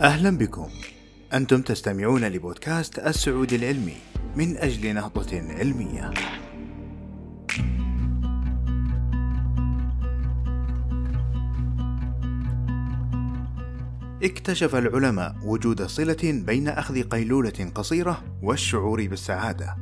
[0.00, 0.68] أهلا بكم.
[1.32, 3.96] أنتم تستمعون لبودكاست السعودي العلمي
[4.36, 6.10] من أجل نهضة علمية.
[14.22, 19.76] اكتشف العلماء وجود صلة بين أخذ قيلولة قصيرة والشعور بالسعادة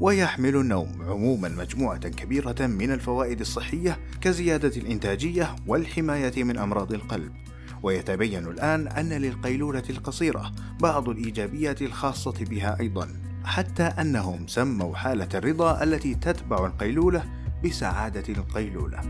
[0.00, 7.32] ويحمل النوم عموما مجموعة كبيرة من الفوائد الصحية كزيادة الإنتاجية والحماية من أمراض القلب.
[7.82, 13.08] ويتبين الآن أن للقيلولة القصيرة بعض الإيجابيات الخاصة بها أيضا
[13.44, 17.24] حتى أنهم سموا حالة الرضا التي تتبع القيلولة
[17.64, 19.00] بسعادة القيلولة.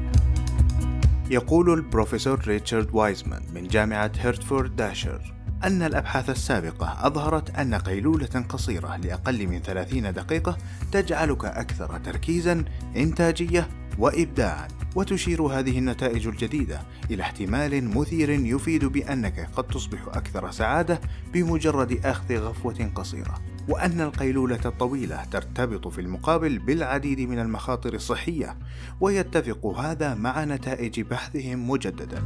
[1.31, 8.97] يقول البروفيسور ريتشارد وايزمان من جامعة هيرتفورد داشر أن الأبحاث السابقة أظهرت أن قيلولة قصيرة
[8.97, 10.57] لأقل من 30 دقيقة
[10.93, 12.65] تجعلك أكثر تركيزا،
[12.97, 14.69] إنتاجية، وإبداعا.
[14.97, 21.01] وتشير هذه النتائج الجديدة إلى احتمال مثير يفيد بأنك قد تصبح أكثر سعادة
[21.33, 28.57] بمجرد أخذ غفوة قصيرة وأن القيلولة الطويلة ترتبط في المقابل بالعديد من المخاطر الصحية
[29.01, 32.23] ويتفق هذا مع نتائج بحثهم مجددا.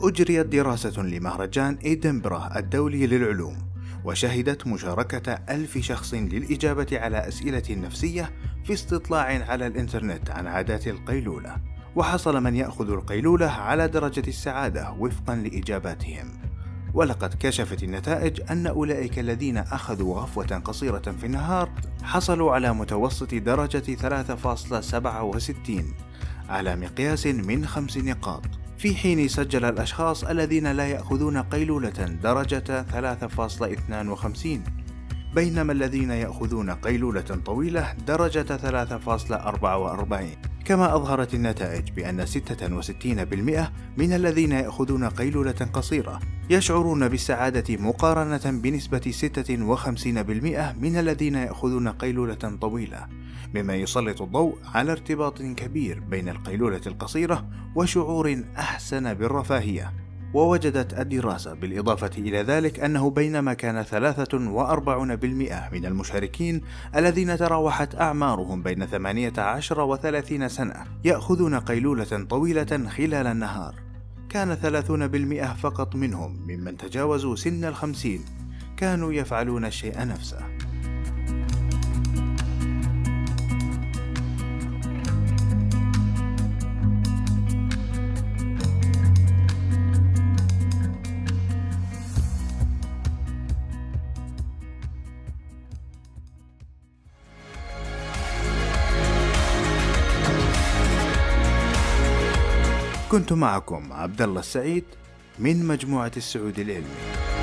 [0.00, 3.56] أجريت دراسة لمهرجان إيدنبرا الدولي للعلوم.
[4.04, 8.30] وشهدت مشاركة ألف شخص للإجابة على أسئلة نفسية
[8.64, 11.56] في استطلاع على الإنترنت عن عادات القيلولة.
[11.96, 16.48] وحصل من يأخذ القيلولة على درجة السعادة وفقا لإجاباتهم.
[16.94, 21.70] ولقد كشفت النتائج أن أولئك الذين أخذوا غفوة قصيرة في النهار
[22.02, 25.82] حصلوا على متوسط درجة 3.67
[26.48, 28.57] على مقياس من خمس نقاط.
[28.78, 34.46] في حين سجل الأشخاص الذين لا يأخذون قيلولة درجة 3.52
[35.34, 45.04] بينما الذين يأخذون قيلولة طويلة درجة 3.44 كما أظهرت النتائج بأن 66% من الذين يأخذون
[45.04, 53.06] قيلولة قصيرة يشعرون بالسعادة مقارنة بنسبة 56% من الذين يأخذون قيلولة طويلة،
[53.54, 60.07] مما يسلط الضوء على ارتباط كبير بين القيلولة القصيرة وشعور أحسن بالرفاهية.
[60.34, 66.60] ووجدت الدراسة بالإضافة إلى ذلك أنه بينما كان 43% من المشاركين
[66.96, 73.74] الذين تراوحت أعمارهم بين 18 و 30 سنة يأخذون قيلولة طويلة خلال النهار.
[74.28, 78.24] كان 30% فقط منهم ممن تجاوزوا سن الخمسين
[78.76, 80.67] كانوا يفعلون الشيء نفسه.
[103.08, 104.84] كنت معكم عبد الله السعيد
[105.38, 107.37] من مجموعة السعود العلمي.